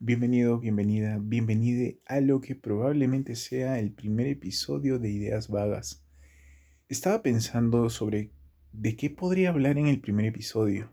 Bienvenido, 0.00 0.60
bienvenida, 0.60 1.18
bienvenide 1.20 1.98
a 2.06 2.20
lo 2.20 2.40
que 2.40 2.54
probablemente 2.54 3.34
sea 3.34 3.80
el 3.80 3.90
primer 3.90 4.28
episodio 4.28 5.00
de 5.00 5.10
Ideas 5.10 5.48
Vagas. 5.48 6.04
Estaba 6.88 7.20
pensando 7.20 7.90
sobre 7.90 8.30
de 8.70 8.94
qué 8.94 9.10
podría 9.10 9.48
hablar 9.48 9.76
en 9.76 9.88
el 9.88 10.00
primer 10.00 10.26
episodio 10.26 10.92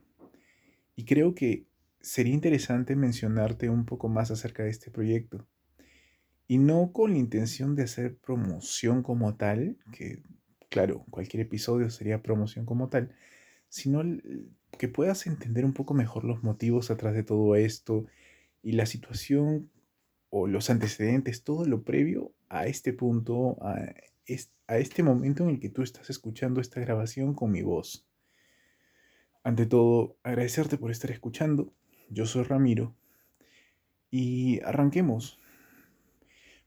y 0.96 1.06
creo 1.06 1.36
que 1.36 1.68
sería 2.02 2.34
interesante 2.34 2.96
mencionarte 2.96 3.70
un 3.70 3.86
poco 3.86 4.10
más 4.10 4.32
acerca 4.32 4.64
de 4.64 4.72
este 4.72 4.90
proyecto. 4.90 5.48
Y 6.48 6.58
no 6.58 6.92
con 6.92 7.12
la 7.12 7.20
intención 7.20 7.76
de 7.76 7.84
hacer 7.84 8.18
promoción 8.18 9.04
como 9.04 9.36
tal, 9.36 9.78
que 9.92 10.24
claro, 10.68 11.06
cualquier 11.12 11.42
episodio 11.42 11.92
sería 11.92 12.24
promoción 12.24 12.66
como 12.66 12.90
tal, 12.90 13.14
sino 13.70 14.02
que 14.80 14.88
puedas 14.88 15.28
entender 15.28 15.64
un 15.64 15.74
poco 15.74 15.94
mejor 15.94 16.24
los 16.24 16.42
motivos 16.42 16.90
atrás 16.90 17.14
de 17.14 17.22
todo 17.22 17.56
esto 17.56 18.08
y 18.66 18.72
la 18.72 18.88
situación 18.88 19.70
o 20.32 20.48
los 20.48 20.72
antecedentes, 20.72 21.44
todo 21.44 21.66
lo 21.66 21.84
previo 21.84 22.34
a 22.50 22.66
este 22.66 22.94
punto, 22.94 23.58
a, 23.62 23.76
a 24.68 24.78
este 24.80 25.04
momento 25.04 25.44
en 25.44 25.52
el 25.52 25.60
que 25.60 25.70
tú 25.70 25.84
estás 25.84 26.10
escuchando 26.10 26.60
esta 26.60 26.82
grabación 26.82 27.36
con 27.36 27.52
mi 27.52 27.62
voz. 27.62 28.08
Ante 29.44 29.68
todo, 29.68 30.18
agradecerte 30.24 30.80
por 30.80 30.90
estar 30.90 31.12
escuchando. 31.12 31.76
Yo 32.10 32.26
soy 32.26 32.42
Ramiro 32.42 32.96
y 34.10 34.60
arranquemos. 34.62 35.38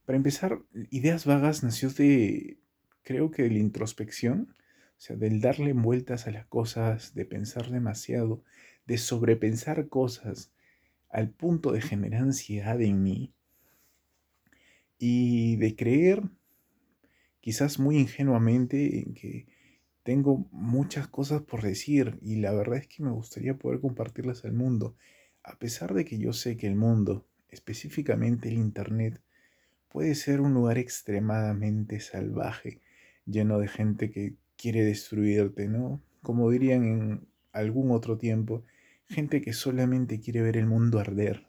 Para 0.05 0.19
empezar, 0.19 0.62
Ideas 0.91 1.27
Vagas 1.27 1.65
nació 1.65 1.91
de, 1.91 2.60
creo 3.02 3.33
que 3.33 3.43
de 3.43 3.51
la 3.51 3.59
introspección, 3.59 4.55
o 4.96 5.01
sea, 5.01 5.16
del 5.16 5.41
darle 5.41 5.73
vueltas 5.73 6.29
a 6.29 6.30
las 6.30 6.46
cosas, 6.46 7.16
de 7.16 7.24
pensar 7.24 7.71
demasiado, 7.71 8.45
de 8.87 8.99
sobrepensar 8.99 9.88
cosas 9.88 10.52
al 11.09 11.30
punto 11.30 11.73
de 11.73 11.80
generar 11.80 12.23
ansiedad 12.23 12.80
en 12.80 13.03
mí 13.03 13.33
y 14.99 15.57
de 15.57 15.77
creer, 15.77 16.23
quizás 17.41 17.79
muy 17.79 17.99
ingenuamente, 17.99 19.01
en 19.01 19.15
que 19.15 19.47
tengo 20.02 20.49
muchas 20.51 21.07
cosas 21.07 21.43
por 21.43 21.63
decir 21.63 22.19
y 22.23 22.37
la 22.37 22.52
verdad 22.52 22.79
es 22.79 22.87
que 22.88 23.02
me 23.02 23.10
gustaría 23.10 23.57
poder 23.57 23.80
compartirlas 23.80 24.45
al 24.45 24.52
mundo, 24.52 24.97
a 25.43 25.59
pesar 25.59 25.95
de 25.95 26.05
que 26.05 26.19
yo 26.19 26.32
sé 26.32 26.57
que 26.57 26.66
el 26.66 26.77
mundo, 26.77 27.27
específicamente 27.49 28.49
el 28.49 28.54
Internet, 28.54 29.21
puede 29.88 30.15
ser 30.15 30.41
un 30.41 30.54
lugar 30.54 30.79
extremadamente 30.79 32.01
salvaje, 32.01 32.80
lleno 33.27 33.59
de 33.59 33.69
gente 33.69 34.10
que 34.10 34.35
quiere 34.57 34.85
destruirte, 34.85 35.69
¿no? 35.69 36.02
Como 36.23 36.51
dirían 36.51 36.85
en 36.85 37.29
algún 37.52 37.91
otro 37.93 38.19
tiempo, 38.19 38.65
gente 39.09 39.40
que 39.40 39.52
solamente 39.52 40.20
quiere 40.20 40.42
ver 40.42 40.56
el 40.56 40.66
mundo 40.66 40.98
arder 40.98 41.46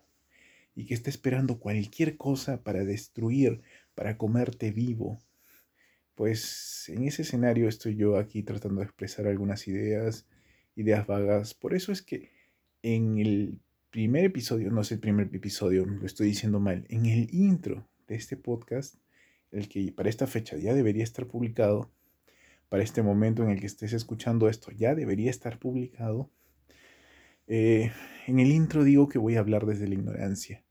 y 0.76 0.86
que 0.86 0.94
está 0.94 1.10
esperando 1.10 1.60
cualquier 1.60 2.18
cosa 2.18 2.64
para 2.64 2.86
destruir, 2.86 3.62
para 3.96 4.18
comerte 4.18 4.72
vivo. 4.72 5.20
Pues 6.16 6.90
en 6.90 7.04
ese 7.04 7.24
escenario 7.24 7.68
estoy 7.68 7.96
yo 7.96 8.18
aquí 8.18 8.44
tratando 8.44 8.82
de 8.82 8.86
expresar 8.86 9.28
algunas 9.28 9.68
ideas, 9.68 10.28
ideas 10.76 11.06
vagas. 11.06 11.54
Por 11.54 11.74
eso 11.74 11.92
es 11.92 12.02
que 12.02 12.32
en 12.82 13.18
el 13.18 13.60
primer 13.90 14.26
episodio, 14.26 14.72
no 14.72 14.82
es 14.82 14.92
el 14.92 15.00
primer 15.00 15.30
episodio, 15.34 15.86
lo 15.86 16.06
estoy 16.06 16.28
diciendo 16.28 16.60
mal, 16.60 16.86
en 16.90 17.06
el 17.06 17.34
intro 17.34 17.88
de 18.08 18.16
este 18.16 18.38
podcast, 18.38 18.96
el 19.52 19.68
que 19.68 19.92
para 19.92 20.10
esta 20.10 20.28
fecha 20.28 20.58
ya 20.58 20.74
debería 20.74 21.04
estar 21.04 21.28
publicado, 21.28 21.92
para 22.70 22.84
este 22.84 23.02
momento 23.02 23.44
en 23.44 23.50
el 23.50 23.60
que 23.60 23.66
estés 23.66 23.94
escuchando 23.94 24.48
esto 24.48 24.72
ya 24.72 24.94
debería 24.94 25.32
estar 25.32 25.58
publicado. 25.58 26.30
Eh, 27.50 27.92
en 28.28 28.40
el 28.40 28.52
intro 28.52 28.84
digo 28.84 29.10
que 29.10 29.18
voy 29.18 29.36
a 29.36 29.40
hablar 29.40 29.66
desde 29.66 29.88
la 29.88 29.96
ignorancia, 29.96 30.64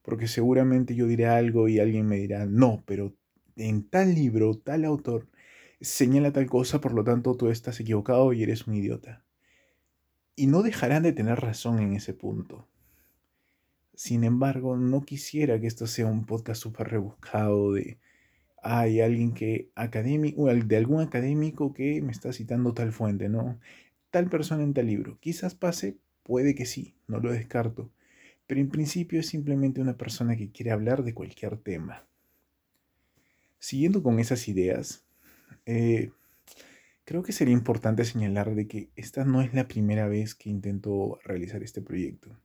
porque 0.00 0.26
seguramente 0.26 0.94
yo 0.94 1.06
diré 1.06 1.26
algo 1.26 1.68
y 1.68 1.78
alguien 1.78 2.06
me 2.06 2.16
dirá, 2.16 2.46
no, 2.46 2.82
pero 2.86 3.14
en 3.56 3.88
tal 3.88 4.14
libro, 4.14 4.54
tal 4.56 4.86
autor, 4.86 5.28
señala 5.82 6.32
tal 6.32 6.46
cosa, 6.46 6.80
por 6.80 6.94
lo 6.94 7.04
tanto 7.04 7.36
tú 7.36 7.50
estás 7.50 7.78
equivocado 7.80 8.32
y 8.32 8.42
eres 8.42 8.66
un 8.66 8.74
idiota. 8.74 9.24
Y 10.34 10.46
no 10.46 10.62
dejarán 10.62 11.02
de 11.02 11.12
tener 11.12 11.38
razón 11.38 11.80
en 11.80 11.92
ese 11.92 12.14
punto. 12.14 12.66
Sin 13.94 14.24
embargo, 14.24 14.78
no 14.78 15.02
quisiera 15.02 15.60
que 15.60 15.66
esto 15.66 15.86
sea 15.86 16.06
un 16.06 16.24
podcast 16.24 16.62
súper 16.62 16.88
rebuscado 16.88 17.74
de 17.74 17.98
hay 18.62 19.00
alguien 19.00 19.34
que 19.34 19.70
académico, 19.74 20.46
de 20.46 20.76
algún 20.76 21.02
académico 21.02 21.74
que 21.74 22.00
me 22.00 22.12
está 22.12 22.32
citando 22.32 22.72
tal 22.72 22.92
fuente, 22.92 23.28
¿no? 23.28 23.58
Tal 24.10 24.30
persona 24.30 24.62
en 24.62 24.72
tal 24.72 24.86
libro. 24.86 25.18
Quizás 25.20 25.54
pase, 25.54 25.98
puede 26.22 26.54
que 26.54 26.66
sí, 26.66 26.94
no 27.06 27.18
lo 27.18 27.32
descarto. 27.32 27.90
Pero 28.46 28.60
en 28.60 28.68
principio 28.68 29.20
es 29.20 29.26
simplemente 29.26 29.80
una 29.80 29.96
persona 29.96 30.36
que 30.36 30.50
quiere 30.50 30.70
hablar 30.70 31.04
de 31.04 31.14
cualquier 31.14 31.56
tema. 31.56 32.06
Siguiendo 33.58 34.02
con 34.02 34.18
esas 34.18 34.48
ideas, 34.48 35.04
eh, 35.66 36.10
creo 37.04 37.22
que 37.22 37.32
sería 37.32 37.54
importante 37.54 38.04
señalar 38.04 38.54
de 38.54 38.66
que 38.66 38.90
esta 38.96 39.24
no 39.24 39.40
es 39.40 39.54
la 39.54 39.68
primera 39.68 40.08
vez 40.08 40.34
que 40.34 40.50
intento 40.50 41.18
realizar 41.24 41.62
este 41.62 41.80
proyecto. 41.80 42.36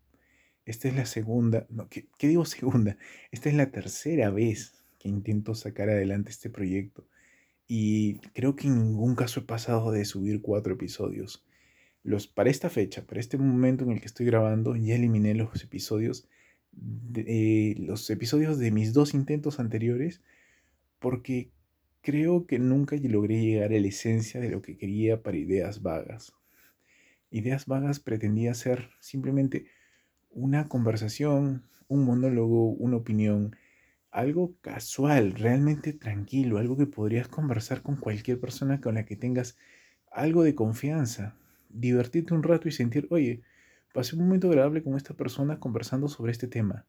Esta 0.66 0.88
es 0.88 0.96
la 0.96 1.06
segunda, 1.06 1.66
no, 1.70 1.90
¿qué, 1.90 2.08
¿qué 2.18 2.28
digo 2.28 2.46
segunda? 2.46 2.98
Esta 3.32 3.50
es 3.50 3.56
la 3.56 3.72
tercera 3.72 4.30
vez 4.30 4.74
que 5.00 5.10
intento 5.10 5.56
sacar 5.56 5.90
adelante 5.90 6.30
este 6.30 6.50
proyecto. 6.50 7.08
Y 7.68 8.20
creo 8.34 8.56
que 8.56 8.68
en 8.68 8.78
ningún 8.78 9.16
caso 9.16 9.42
he 9.42 9.44
pasado 9.44 9.92
de 9.92 10.06
subir 10.06 10.42
cuatro 10.42 10.74
episodios. 10.74 11.44
Los, 12.08 12.26
para 12.26 12.50
esta 12.50 12.70
fecha, 12.70 13.06
para 13.06 13.20
este 13.20 13.38
momento 13.38 13.84
en 13.84 13.92
el 13.92 14.00
que 14.00 14.06
estoy 14.06 14.26
grabando, 14.26 14.78
ya 14.78 14.96
eliminé 14.96 15.36
los 15.36 15.62
episodios, 15.62 16.26
de, 16.72 17.26
eh, 17.28 17.76
los 17.80 18.10
episodios 18.10 18.58
de 18.60 18.72
mis 18.72 18.94
dos 18.94 19.14
intentos 19.14 19.60
anteriores, 19.60 20.22
porque 21.00 21.52
creo 22.02 22.48
que 22.48 22.60
nunca 22.60 22.96
logré 22.96 23.42
llegar 23.42 23.74
a 23.74 23.80
la 23.82 23.88
esencia 23.88 24.40
de 24.40 24.50
lo 24.50 24.62
que 24.62 24.78
quería 24.78 25.22
para 25.22 25.36
ideas 25.36 25.82
vagas. 25.82 26.32
Ideas 27.30 27.66
vagas 27.66 28.00
pretendía 28.00 28.54
ser 28.54 28.90
simplemente 29.02 29.66
una 30.30 30.70
conversación, 30.70 31.64
un 31.90 32.06
monólogo, 32.06 32.70
una 32.70 32.96
opinión 32.96 33.54
algo 34.12 34.56
casual, 34.62 35.34
realmente 35.34 35.92
tranquilo, 35.92 36.58
algo 36.58 36.78
que 36.78 36.88
podrías 36.88 37.28
conversar 37.28 37.82
con 37.82 37.98
cualquier 37.98 38.40
persona 38.40 38.80
con 38.80 38.96
la 38.96 39.06
que 39.06 39.18
tengas 39.18 39.58
algo 40.10 40.44
de 40.44 40.56
confianza, 40.56 41.36
divertirte 41.70 42.34
un 42.34 42.44
rato 42.44 42.68
y 42.68 42.72
sentir, 42.72 43.08
oye, 43.10 43.42
pasé 43.94 44.16
un 44.16 44.24
momento 44.24 44.50
agradable 44.50 44.84
con 44.84 44.96
esta 44.96 45.14
persona 45.14 45.60
conversando 45.60 46.08
sobre 46.08 46.32
este 46.32 46.48
tema, 46.48 46.86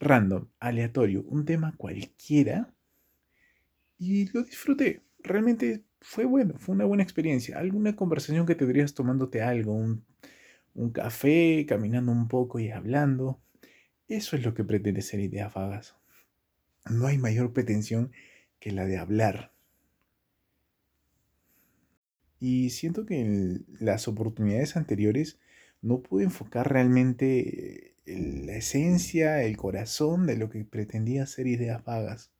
random, 0.00 0.48
aleatorio, 0.60 1.22
un 1.28 1.44
tema 1.44 1.74
cualquiera, 1.76 2.72
y 3.98 4.30
lo 4.32 4.42
disfruté. 4.42 5.02
Realmente 5.20 5.84
fue 6.00 6.24
bueno, 6.24 6.54
fue 6.58 6.74
una 6.74 6.84
buena 6.84 7.02
experiencia. 7.02 7.58
Alguna 7.58 7.96
conversación 7.96 8.46
que 8.46 8.54
tendrías 8.54 8.94
tomándote 8.94 9.42
algo, 9.42 9.74
un, 9.74 10.04
un 10.74 10.90
café, 10.90 11.64
caminando 11.66 12.12
un 12.12 12.28
poco 12.28 12.58
y 12.58 12.70
hablando. 12.70 13.40
Eso 14.08 14.36
es 14.36 14.44
lo 14.44 14.54
que 14.54 14.64
pretende 14.64 15.02
ser 15.02 15.20
Ideas 15.20 15.52
Vagas 15.54 15.96
no 16.90 17.06
hay 17.06 17.18
mayor 17.18 17.52
pretensión 17.52 18.12
que 18.60 18.72
la 18.72 18.86
de 18.86 18.98
hablar. 18.98 19.52
Y 22.40 22.70
siento 22.70 23.06
que 23.06 23.20
en 23.20 23.66
las 23.80 24.08
oportunidades 24.08 24.76
anteriores 24.76 25.38
no 25.82 26.00
pude 26.02 26.24
enfocar 26.24 26.70
realmente 26.70 27.94
eh, 28.06 28.44
la 28.44 28.56
esencia, 28.56 29.42
el 29.42 29.56
corazón 29.56 30.26
de 30.26 30.36
lo 30.36 30.50
que 30.50 30.64
pretendía 30.64 31.26
ser 31.26 31.46
ideas 31.46 31.84
vagas. 31.84 32.30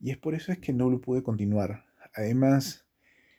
Y 0.00 0.10
es 0.10 0.16
por 0.18 0.34
eso 0.34 0.52
es 0.52 0.58
que 0.58 0.72
no 0.72 0.90
lo 0.90 1.00
pude 1.00 1.22
continuar. 1.22 1.86
Además 2.14 2.86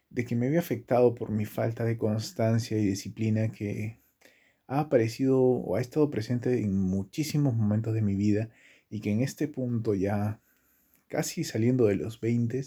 de 0.09 0.25
que 0.25 0.35
me 0.35 0.47
había 0.47 0.59
afectado 0.59 1.15
por 1.15 1.29
mi 1.31 1.45
falta 1.45 1.85
de 1.85 1.97
constancia 1.97 2.77
y 2.77 2.85
disciplina 2.85 3.51
que 3.51 3.99
ha 4.67 4.81
aparecido 4.81 5.39
o 5.41 5.75
ha 5.75 5.81
estado 5.81 6.09
presente 6.09 6.61
en 6.61 6.73
muchísimos 6.73 7.55
momentos 7.55 7.93
de 7.93 8.01
mi 8.01 8.15
vida 8.15 8.49
y 8.89 9.01
que 9.01 9.11
en 9.11 9.21
este 9.21 9.47
punto 9.47 9.95
ya 9.95 10.41
casi 11.07 11.43
saliendo 11.43 11.85
de 11.85 11.95
los 11.95 12.19
20 12.19 12.63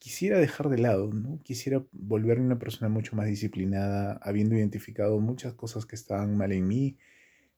quisiera 0.00 0.38
dejar 0.40 0.70
de 0.70 0.78
lado, 0.78 1.12
¿no? 1.12 1.40
Quisiera 1.44 1.84
volverme 1.92 2.46
una 2.46 2.58
persona 2.58 2.88
mucho 2.88 3.14
más 3.16 3.26
disciplinada, 3.26 4.14
habiendo 4.22 4.56
identificado 4.56 5.20
muchas 5.20 5.52
cosas 5.54 5.86
que 5.86 5.94
estaban 5.94 6.36
mal 6.36 6.52
en 6.52 6.66
mí, 6.66 6.96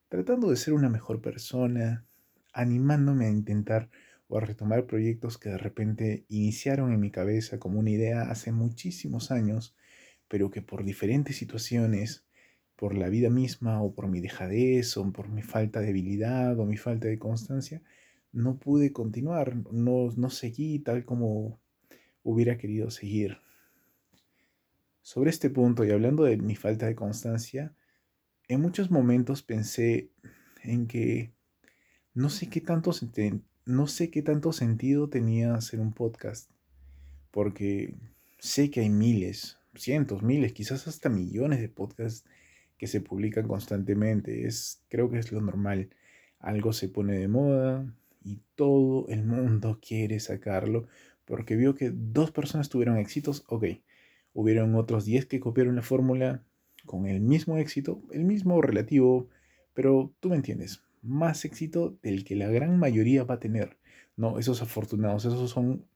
tratando 0.08 0.50
de 0.50 0.56
ser 0.56 0.74
una 0.74 0.90
mejor 0.90 1.22
persona, 1.22 2.04
animándome 2.52 3.26
a 3.26 3.30
intentar 3.30 3.90
o 4.28 4.38
a 4.38 4.40
retomar 4.40 4.86
proyectos 4.86 5.38
que 5.38 5.50
de 5.50 5.58
repente 5.58 6.26
iniciaron 6.28 6.92
en 6.92 7.00
mi 7.00 7.10
cabeza 7.10 7.58
como 7.58 7.78
una 7.80 7.90
idea 7.90 8.22
hace 8.22 8.52
muchísimos 8.52 9.30
años, 9.30 9.76
pero 10.28 10.50
que 10.50 10.62
por 10.62 10.84
diferentes 10.84 11.36
situaciones 11.36 12.26
por 12.76 12.96
la 12.96 13.08
vida 13.08 13.30
misma 13.30 13.82
o 13.82 13.94
por 13.94 14.08
mi 14.08 14.20
dejadez 14.20 14.96
o 14.96 15.12
por 15.12 15.28
mi 15.28 15.42
falta 15.42 15.80
de 15.80 15.90
habilidad 15.90 16.58
o 16.58 16.66
mi 16.66 16.76
falta 16.76 17.06
de 17.08 17.18
constancia, 17.18 17.82
no 18.32 18.58
pude 18.58 18.92
continuar, 18.92 19.54
no, 19.72 20.10
no 20.16 20.30
seguí 20.30 20.80
tal 20.80 21.04
como 21.04 21.61
hubiera 22.22 22.58
querido 22.58 22.90
seguir. 22.90 23.38
Sobre 25.02 25.30
este 25.30 25.50
punto 25.50 25.84
y 25.84 25.90
hablando 25.90 26.24
de 26.24 26.36
mi 26.36 26.54
falta 26.54 26.86
de 26.86 26.94
constancia, 26.94 27.74
en 28.48 28.60
muchos 28.60 28.90
momentos 28.90 29.42
pensé 29.42 30.10
en 30.62 30.86
que 30.86 31.32
no 32.14 32.28
sé 32.28 32.48
qué 32.48 32.60
tanto, 32.60 32.92
no 33.64 33.86
sé 33.86 34.10
qué 34.10 34.22
tanto 34.22 34.52
sentido 34.52 35.08
tenía 35.08 35.54
hacer 35.54 35.80
un 35.80 35.92
podcast, 35.92 36.50
porque 37.30 37.94
sé 38.38 38.70
que 38.70 38.80
hay 38.80 38.90
miles, 38.90 39.58
cientos, 39.74 40.22
miles, 40.22 40.52
quizás 40.52 40.86
hasta 40.86 41.08
millones 41.08 41.60
de 41.60 41.68
podcasts 41.68 42.28
que 42.78 42.86
se 42.86 43.00
publican 43.00 43.46
constantemente. 43.46 44.46
Es, 44.46 44.82
creo 44.88 45.10
que 45.10 45.18
es 45.18 45.32
lo 45.32 45.40
normal. 45.40 45.90
Algo 46.38 46.72
se 46.72 46.88
pone 46.88 47.18
de 47.18 47.28
moda 47.28 47.86
y 48.24 48.40
todo 48.56 49.08
el 49.08 49.24
mundo 49.24 49.78
quiere 49.80 50.20
sacarlo 50.20 50.88
porque 51.24 51.56
vio 51.56 51.74
que 51.74 51.90
dos 51.92 52.30
personas 52.30 52.68
tuvieron 52.68 52.98
éxitos. 52.98 53.44
Ok, 53.48 53.64
hubieron 54.32 54.74
otros 54.74 55.04
10 55.04 55.26
que 55.26 55.40
copiaron 55.40 55.76
la 55.76 55.82
fórmula 55.82 56.44
con 56.86 57.06
el 57.06 57.20
mismo 57.20 57.58
éxito, 57.58 58.02
el 58.10 58.24
mismo 58.24 58.60
relativo, 58.60 59.28
pero 59.74 60.12
tú 60.20 60.30
me 60.30 60.36
entiendes, 60.36 60.82
más 61.02 61.44
éxito 61.44 61.98
del 62.02 62.24
que 62.24 62.36
la 62.36 62.48
gran 62.48 62.78
mayoría 62.78 63.24
va 63.24 63.34
a 63.34 63.40
tener. 63.40 63.78
No, 64.16 64.38
esos 64.38 64.62
afortunados, 64.62 65.24
esos 65.24 65.50
son 65.50 65.86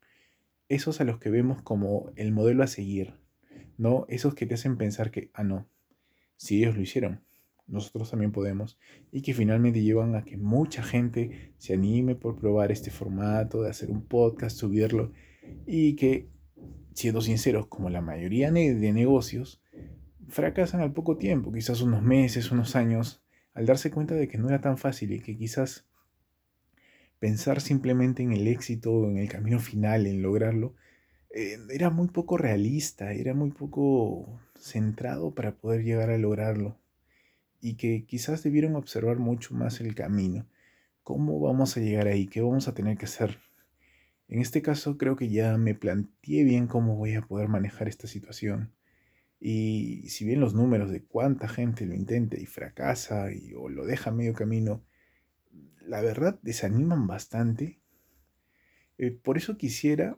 esos 0.68 1.00
a 1.00 1.04
los 1.04 1.18
que 1.18 1.30
vemos 1.30 1.62
como 1.62 2.12
el 2.16 2.32
modelo 2.32 2.62
a 2.62 2.66
seguir. 2.66 3.14
No, 3.78 4.06
esos 4.08 4.34
que 4.34 4.46
te 4.46 4.54
hacen 4.54 4.76
pensar 4.76 5.10
que, 5.10 5.30
ah, 5.34 5.44
no, 5.44 5.68
si 6.36 6.58
ellos 6.58 6.76
lo 6.76 6.82
hicieron, 6.82 7.22
nosotros 7.66 8.10
también 8.10 8.32
podemos. 8.32 8.78
Y 9.12 9.22
que 9.22 9.34
finalmente 9.34 9.82
llevan 9.82 10.14
a 10.14 10.24
que 10.24 10.36
mucha 10.36 10.82
gente 10.82 11.52
se 11.58 11.74
anime 11.74 12.14
por 12.14 12.36
probar 12.38 12.72
este 12.72 12.90
formato, 12.90 13.62
de 13.62 13.70
hacer 13.70 13.90
un 13.90 14.02
podcast, 14.02 14.56
subirlo. 14.56 15.12
Y 15.66 15.96
que, 15.96 16.28
siendo 16.94 17.20
sinceros, 17.20 17.66
como 17.66 17.90
la 17.90 18.00
mayoría 18.00 18.50
de 18.50 18.92
negocios, 18.92 19.62
fracasan 20.28 20.80
al 20.80 20.92
poco 20.92 21.16
tiempo, 21.16 21.52
quizás 21.52 21.80
unos 21.80 22.02
meses, 22.02 22.50
unos 22.50 22.76
años, 22.76 23.22
al 23.54 23.66
darse 23.66 23.90
cuenta 23.90 24.14
de 24.14 24.28
que 24.28 24.38
no 24.38 24.48
era 24.48 24.60
tan 24.60 24.76
fácil 24.76 25.12
y 25.12 25.20
que 25.20 25.36
quizás 25.36 25.86
pensar 27.18 27.60
simplemente 27.60 28.22
en 28.22 28.32
el 28.32 28.46
éxito, 28.48 29.08
en 29.08 29.18
el 29.18 29.28
camino 29.28 29.58
final, 29.58 30.06
en 30.06 30.22
lograrlo, 30.22 30.74
eh, 31.30 31.58
era 31.70 31.90
muy 31.90 32.08
poco 32.08 32.36
realista, 32.36 33.12
era 33.12 33.34
muy 33.34 33.50
poco 33.50 34.40
centrado 34.58 35.34
para 35.34 35.56
poder 35.56 35.84
llegar 35.84 36.10
a 36.10 36.18
lograrlo. 36.18 36.78
Y 37.66 37.74
que 37.74 38.04
quizás 38.04 38.44
debieron 38.44 38.76
observar 38.76 39.18
mucho 39.18 39.52
más 39.52 39.80
el 39.80 39.96
camino. 39.96 40.46
¿Cómo 41.02 41.40
vamos 41.40 41.76
a 41.76 41.80
llegar 41.80 42.06
ahí? 42.06 42.28
¿Qué 42.28 42.40
vamos 42.40 42.68
a 42.68 42.74
tener 42.74 42.96
que 42.96 43.06
hacer? 43.06 43.40
En 44.28 44.40
este 44.40 44.62
caso 44.62 44.96
creo 44.96 45.16
que 45.16 45.30
ya 45.30 45.58
me 45.58 45.74
planteé 45.74 46.44
bien 46.44 46.68
cómo 46.68 46.94
voy 46.94 47.14
a 47.14 47.22
poder 47.22 47.48
manejar 47.48 47.88
esta 47.88 48.06
situación. 48.06 48.72
Y 49.40 50.08
si 50.10 50.24
bien 50.24 50.38
los 50.38 50.54
números 50.54 50.92
de 50.92 51.02
cuánta 51.02 51.48
gente 51.48 51.86
lo 51.86 51.94
intenta 51.96 52.38
y 52.38 52.46
fracasa 52.46 53.32
y, 53.32 53.52
o 53.54 53.68
lo 53.68 53.84
deja 53.84 54.12
medio 54.12 54.32
camino, 54.32 54.84
la 55.80 56.00
verdad 56.02 56.38
desaniman 56.42 57.08
bastante. 57.08 57.80
Eh, 58.96 59.10
por 59.10 59.38
eso 59.38 59.56
quisiera 59.56 60.16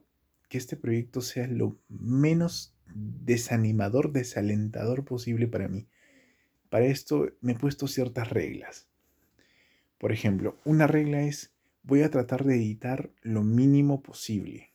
que 0.50 0.58
este 0.58 0.76
proyecto 0.76 1.22
sea 1.22 1.46
lo 1.46 1.80
menos 1.88 2.76
desanimador, 2.94 4.12
desalentador 4.12 5.06
posible 5.06 5.48
para 5.48 5.68
mí. 5.68 5.88
Para 6.68 6.86
esto 6.86 7.30
me 7.40 7.52
he 7.52 7.54
puesto 7.54 7.86
ciertas 7.88 8.30
reglas. 8.30 8.88
Por 9.98 10.12
ejemplo, 10.12 10.56
una 10.64 10.86
regla 10.86 11.22
es 11.22 11.52
voy 11.82 12.02
a 12.02 12.10
tratar 12.10 12.44
de 12.44 12.56
editar 12.56 13.10
lo 13.22 13.42
mínimo 13.42 14.02
posible. 14.02 14.70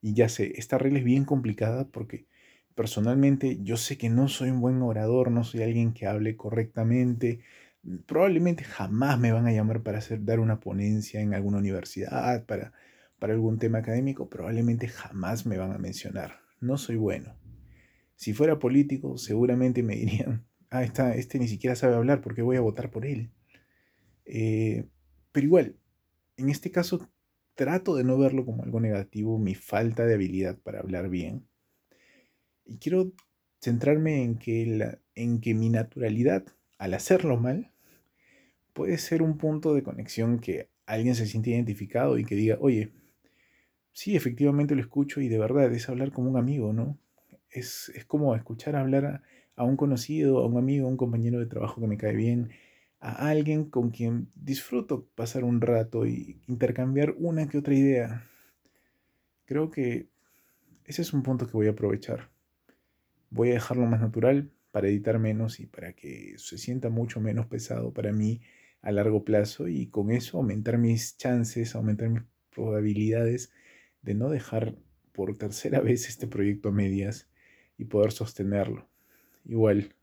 Y 0.00 0.14
ya 0.14 0.28
sé, 0.28 0.52
esta 0.56 0.78
regla 0.78 1.00
es 1.00 1.04
bien 1.04 1.24
complicada 1.24 1.88
porque 1.88 2.26
personalmente 2.74 3.58
yo 3.62 3.76
sé 3.76 3.98
que 3.98 4.08
no 4.08 4.28
soy 4.28 4.50
un 4.50 4.60
buen 4.60 4.80
orador, 4.82 5.30
no 5.30 5.44
soy 5.44 5.62
alguien 5.62 5.92
que 5.92 6.06
hable 6.06 6.36
correctamente. 6.36 7.40
Probablemente 8.06 8.64
jamás 8.64 9.18
me 9.18 9.32
van 9.32 9.46
a 9.46 9.52
llamar 9.52 9.82
para 9.82 9.98
hacer, 9.98 10.24
dar 10.24 10.40
una 10.40 10.60
ponencia 10.60 11.20
en 11.20 11.34
alguna 11.34 11.58
universidad, 11.58 12.44
para 12.46 12.72
para 13.18 13.32
algún 13.32 13.58
tema 13.58 13.78
académico, 13.78 14.28
probablemente 14.28 14.88
jamás 14.88 15.46
me 15.46 15.58
van 15.58 15.72
a 15.72 15.78
mencionar. 15.78 16.40
No 16.60 16.78
soy 16.78 16.96
bueno. 16.96 17.34
Si 18.14 18.32
fuera 18.32 18.58
político, 18.58 19.18
seguramente 19.18 19.82
me 19.82 19.96
dirían, 19.96 20.44
ah, 20.70 20.82
está, 20.82 21.14
este 21.14 21.38
ni 21.38 21.48
siquiera 21.48 21.76
sabe 21.76 21.94
hablar, 21.94 22.20
porque 22.20 22.42
voy 22.42 22.56
a 22.56 22.60
votar 22.60 22.90
por 22.90 23.06
él? 23.06 23.30
Eh, 24.24 24.86
pero 25.32 25.46
igual, 25.46 25.76
en 26.36 26.50
este 26.50 26.70
caso 26.70 27.08
trato 27.54 27.96
de 27.96 28.04
no 28.04 28.16
verlo 28.18 28.44
como 28.44 28.62
algo 28.62 28.80
negativo, 28.80 29.38
mi 29.38 29.54
falta 29.54 30.06
de 30.06 30.14
habilidad 30.14 30.58
para 30.58 30.80
hablar 30.80 31.08
bien. 31.08 31.46
Y 32.64 32.78
quiero 32.78 33.12
centrarme 33.60 34.22
en 34.22 34.38
que, 34.38 34.66
la, 34.66 34.98
en 35.14 35.40
que 35.40 35.54
mi 35.54 35.68
naturalidad, 35.68 36.44
al 36.78 36.94
hacerlo 36.94 37.36
mal, 37.36 37.72
puede 38.74 38.96
ser 38.98 39.22
un 39.22 39.38
punto 39.38 39.74
de 39.74 39.82
conexión 39.82 40.38
que 40.38 40.68
alguien 40.86 41.14
se 41.16 41.26
siente 41.26 41.50
identificado 41.50 42.16
y 42.18 42.24
que 42.24 42.36
diga, 42.36 42.58
oye, 42.60 42.92
sí, 43.92 44.14
efectivamente 44.14 44.76
lo 44.76 44.80
escucho 44.80 45.20
y 45.20 45.28
de 45.28 45.38
verdad 45.38 45.72
es 45.72 45.88
hablar 45.88 46.12
como 46.12 46.30
un 46.30 46.36
amigo, 46.36 46.72
¿no? 46.72 46.96
Es, 47.50 47.92
como 48.06 48.36
escuchar 48.36 48.76
hablar 48.76 49.22
un 49.64 49.76
conocido, 49.76 50.38
a 50.38 50.46
un 50.46 50.56
amigo, 50.56 50.86
a 50.86 50.90
un 50.90 50.96
compañero 50.96 51.38
de 51.38 51.46
trabajo 51.46 51.80
que 51.80 51.86
me 51.86 51.96
cae 51.96 52.14
bien, 52.14 52.50
a 53.00 53.28
alguien 53.28 53.64
con 53.64 53.90
quien 53.90 54.28
disfruto 54.34 55.06
pasar 55.14 55.44
un 55.44 55.60
rato 55.60 56.06
y 56.06 56.40
intercambiar 56.48 57.14
una 57.18 57.48
que 57.48 57.58
otra 57.58 57.74
idea. 57.74 58.28
Creo 59.44 59.70
que 59.70 60.08
ese 60.84 61.02
es 61.02 61.12
un 61.12 61.22
punto 61.22 61.46
que 61.46 61.52
voy 61.52 61.66
a 61.68 61.70
aprovechar. 61.70 62.30
Voy 63.30 63.50
a 63.50 63.54
dejarlo 63.54 63.86
más 63.86 64.00
natural 64.00 64.50
para 64.70 64.88
editar 64.88 65.18
menos 65.18 65.60
y 65.60 65.66
para 65.66 65.92
que 65.92 66.34
se 66.38 66.58
sienta 66.58 66.88
mucho 66.88 67.20
menos 67.20 67.46
pesado 67.46 67.92
para 67.92 68.12
mí 68.12 68.40
a 68.80 68.92
largo 68.92 69.24
plazo 69.24 69.68
y 69.68 69.88
con 69.88 70.10
eso 70.10 70.38
aumentar 70.38 70.78
mis 70.78 71.16
chances, 71.16 71.74
aumentar 71.74 72.08
mis 72.08 72.22
probabilidades 72.54 73.52
de 74.02 74.14
no 74.14 74.30
dejar 74.30 74.76
por 75.12 75.36
tercera 75.36 75.80
vez 75.88 76.08
este 76.08 76.26
proyecto 76.26 76.70
a 76.70 76.72
medias 76.72 77.28
y 77.76 77.84
poder 77.84 78.12
sostenerlo. 78.12 78.88
Igual, 79.48 79.94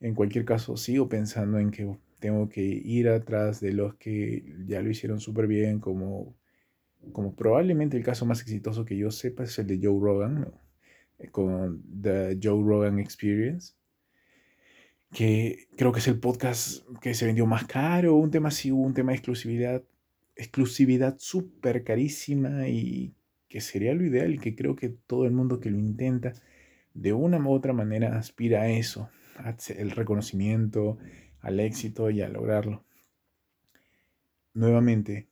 en 0.00 0.14
cualquier 0.14 0.44
caso, 0.44 0.76
sigo 0.76 1.08
pensando 1.08 1.58
en 1.58 1.70
que 1.70 1.96
tengo 2.20 2.48
que 2.48 2.62
ir 2.62 3.08
atrás 3.08 3.60
de 3.60 3.72
los 3.72 3.94
que 3.96 4.54
ya 4.66 4.82
lo 4.82 4.90
hicieron 4.90 5.18
súper 5.18 5.46
bien, 5.46 5.80
como, 5.80 6.36
como 7.12 7.34
probablemente 7.34 7.96
el 7.96 8.04
caso 8.04 8.26
más 8.26 8.42
exitoso 8.42 8.84
que 8.84 8.96
yo 8.96 9.10
sepa 9.10 9.44
es 9.44 9.58
el 9.58 9.66
de 9.66 9.80
Joe 9.82 9.98
Rogan, 10.00 10.52
eh, 11.18 11.28
con 11.28 11.82
The 12.02 12.38
Joe 12.42 12.62
Rogan 12.62 12.98
Experience, 12.98 13.74
que 15.12 15.68
creo 15.76 15.92
que 15.92 16.00
es 16.00 16.08
el 16.08 16.18
podcast 16.20 16.84
que 17.00 17.14
se 17.14 17.26
vendió 17.26 17.46
más 17.46 17.64
caro, 17.66 18.16
un 18.16 18.30
tema 18.30 18.48
así, 18.48 18.70
un 18.70 18.92
tema 18.92 19.12
de 19.12 19.16
exclusividad, 19.16 19.82
exclusividad 20.34 21.16
súper 21.18 21.84
carísima 21.84 22.68
y 22.68 23.14
que 23.48 23.60
sería 23.62 23.94
lo 23.94 24.04
ideal 24.04 24.38
que 24.40 24.54
creo 24.54 24.76
que 24.76 24.90
todo 24.90 25.24
el 25.24 25.32
mundo 25.32 25.60
que 25.60 25.70
lo 25.70 25.78
intenta 25.78 26.34
de 26.96 27.12
una 27.12 27.38
u 27.38 27.52
otra 27.52 27.72
manera 27.72 28.18
aspira 28.18 28.62
a 28.62 28.68
eso, 28.68 29.10
el 29.76 29.90
reconocimiento, 29.90 30.98
al 31.40 31.60
éxito 31.60 32.10
y 32.10 32.22
a 32.22 32.28
lograrlo. 32.28 32.84
Nuevamente, 34.54 35.28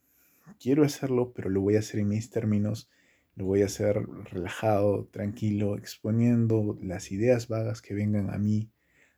quiero 0.60 0.84
hacerlo, 0.84 1.32
pero 1.32 1.48
lo 1.48 1.62
voy 1.62 1.76
a 1.76 1.78
hacer 1.78 2.00
en 2.00 2.08
mis 2.08 2.28
términos, 2.28 2.90
lo 3.34 3.46
voy 3.46 3.62
a 3.62 3.66
hacer 3.66 3.96
relajado, 4.30 5.06
tranquilo, 5.06 5.76
exponiendo 5.76 6.78
las 6.82 7.10
ideas 7.10 7.48
vagas 7.48 7.80
que 7.80 7.94
vengan 7.94 8.30
a 8.30 8.38
mí, 8.38 8.70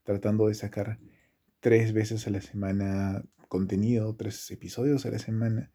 tratando 0.05 0.47
de 0.47 0.55
sacar 0.55 1.01
tres 1.59 1.93
veces 1.93 2.29
a 2.29 2.31
la 2.31 2.41
semana 2.41 3.25
contenido, 3.49 4.15
tres 4.15 4.49
episodios 4.53 5.05
a 5.05 5.11
la 5.11 5.19
semana 5.19 5.73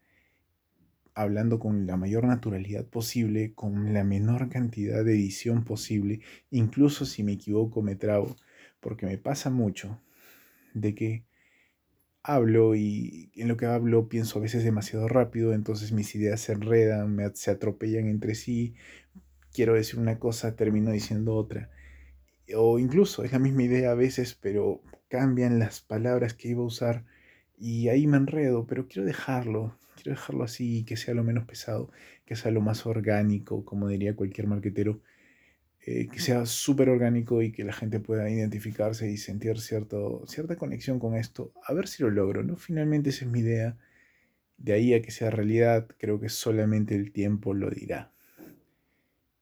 hablando 1.14 1.60
con 1.60 1.86
la 1.88 1.98
mayor 1.98 2.26
naturalidad 2.26 2.86
posible, 2.86 3.54
con 3.54 3.94
la 3.94 4.04
menor 4.04 4.50
cantidad 4.50 5.04
de 5.04 5.14
edición 5.14 5.64
posible, 5.64 6.22
incluso 6.52 7.06
si 7.06 7.24
me 7.24 7.34
equivoco 7.34 7.82
me 7.82 7.96
trago, 7.96 8.36
porque 8.80 9.06
me 9.06 9.18
pasa 9.18 9.50
mucho 9.50 10.00
de 10.74 10.96
que 10.96 11.24
hablo 12.24 12.76
y 12.76 13.32
en 13.36 13.48
lo 13.48 13.58
que 13.58 13.66
hablo 13.66 14.08
pienso 14.08 14.40
a 14.40 14.42
veces 14.42 14.64
demasiado 14.64 15.08
rápido, 15.08 15.54
entonces 15.54 15.92
mis 15.92 16.16
ideas 16.16 16.42
se 16.42 16.54
enredan, 16.54 17.18
se 17.36 17.52
atropellan 17.52 18.08
entre 18.08 18.36
sí, 18.36 18.76
quiero 19.54 19.74
decir 19.74 20.00
una 20.00 20.20
cosa, 20.20 20.56
termino 20.56 20.92
diciendo 20.92 21.36
otra. 21.36 21.70
O 22.56 22.80
incluso 22.80 23.24
es 23.24 23.32
la 23.32 23.40
misma 23.40 23.64
idea 23.64 23.92
a 23.92 23.96
veces, 23.96 24.36
pero 24.40 24.82
cambian 25.10 25.60
las 25.60 25.82
palabras 25.82 26.34
que 26.34 26.50
iba 26.50 26.62
a 26.62 26.66
usar 26.66 27.06
y 27.58 27.90
ahí 27.90 28.08
me 28.08 28.18
enredo, 28.18 28.66
pero 28.66 28.88
quiero 28.88 29.06
dejarlo, 29.06 29.78
quiero 30.02 30.18
dejarlo 30.18 30.44
así, 30.44 30.84
que 30.84 30.98
sea 30.98 31.14
lo 31.14 31.24
menos 31.24 31.46
pesado, 31.46 31.92
que 32.26 32.36
sea 32.36 32.52
lo 32.52 32.62
más 32.62 32.86
orgánico, 32.86 33.64
como 33.66 33.88
diría 33.88 34.16
cualquier 34.16 34.48
marquetero, 34.48 35.02
eh, 35.86 36.08
que 36.12 36.20
sea 36.20 36.46
súper 36.46 36.90
orgánico 36.90 37.42
y 37.42 37.52
que 37.52 37.64
la 37.64 37.74
gente 37.74 38.00
pueda 38.00 38.30
identificarse 38.30 39.10
y 39.10 39.18
sentir 39.18 39.60
cierto, 39.60 40.24
cierta 40.28 40.56
conexión 40.56 41.00
con 41.00 41.16
esto. 41.16 41.54
A 41.66 41.74
ver 41.74 41.88
si 41.88 42.04
lo 42.04 42.10
logro, 42.10 42.44
¿no? 42.44 42.56
Finalmente 42.56 43.10
esa 43.12 43.26
es 43.26 43.32
mi 43.32 43.40
idea. 43.40 43.78
De 44.58 44.74
ahí 44.74 44.94
a 44.94 45.02
que 45.02 45.12
sea 45.12 45.32
realidad, 45.32 45.88
creo 45.98 46.20
que 46.20 46.30
solamente 46.30 46.96
el 46.96 47.12
tiempo 47.12 47.54
lo 47.54 47.70
dirá. 47.70 48.12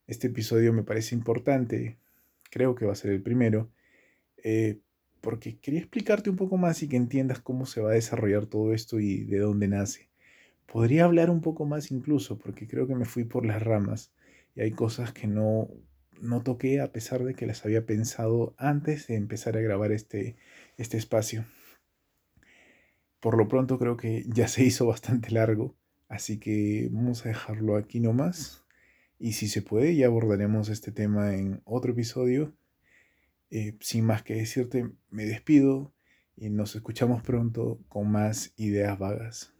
Este 0.07 0.27
episodio 0.27 0.73
me 0.73 0.83
parece 0.83 1.15
importante, 1.15 1.97
creo 2.49 2.75
que 2.75 2.85
va 2.85 2.93
a 2.93 2.95
ser 2.95 3.11
el 3.11 3.21
primero. 3.21 3.69
Eh, 4.43 4.79
porque 5.21 5.57
quería 5.59 5.81
explicarte 5.81 6.29
un 6.29 6.37
poco 6.37 6.57
más 6.57 6.81
y 6.83 6.87
que 6.87 6.95
entiendas 6.95 7.39
cómo 7.39 7.65
se 7.65 7.81
va 7.81 7.91
a 7.91 7.93
desarrollar 7.93 8.45
todo 8.45 8.73
esto 8.73 8.99
y 8.99 9.25
de 9.25 9.39
dónde 9.39 9.67
nace. 9.67 10.08
Podría 10.71 11.05
hablar 11.05 11.31
un 11.31 11.41
poco 11.41 11.65
más 11.65 11.91
incluso, 11.91 12.37
porque 12.37 12.67
creo 12.67 12.85
que 12.87 12.95
me 12.95 13.05
fui 13.05 13.23
por 13.23 13.45
las 13.45 13.63
ramas 13.63 14.13
y 14.55 14.61
hay 14.61 14.71
cosas 14.71 15.11
que 15.11 15.25
no, 15.25 15.67
no 16.21 16.43
toqué 16.43 16.79
a 16.79 16.91
pesar 16.91 17.23
de 17.23 17.33
que 17.33 17.47
las 17.47 17.65
había 17.65 17.85
pensado 17.85 18.53
antes 18.57 19.07
de 19.07 19.15
empezar 19.15 19.57
a 19.57 19.61
grabar 19.61 19.91
este, 19.91 20.35
este 20.77 20.97
espacio. 20.97 21.45
Por 23.19 23.35
lo 23.35 23.47
pronto 23.47 23.79
creo 23.79 23.97
que 23.97 24.23
ya 24.27 24.47
se 24.47 24.63
hizo 24.63 24.85
bastante 24.85 25.31
largo, 25.31 25.75
así 26.07 26.39
que 26.39 26.87
vamos 26.91 27.25
a 27.25 27.29
dejarlo 27.29 27.75
aquí 27.75 27.99
nomás. 27.99 28.63
Y 29.17 29.33
si 29.33 29.47
se 29.47 29.61
puede, 29.61 29.95
ya 29.95 30.05
abordaremos 30.05 30.69
este 30.69 30.91
tema 30.91 31.35
en 31.35 31.61
otro 31.65 31.91
episodio. 31.91 32.55
Eh, 33.49 33.75
sin 33.81 34.05
más 34.05 34.21
que 34.21 34.35
decirte, 34.35 34.89
me 35.09 35.25
despido 35.25 35.93
y 36.37 36.49
nos 36.51 36.75
escuchamos 36.75 37.23
pronto 37.23 37.79
con 37.89 38.09
más 38.09 38.53
ideas 38.55 38.97
vagas. 38.97 39.58